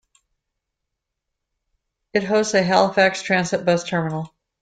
[2.11, 4.33] It hosts a Halifax Transit bus terminal.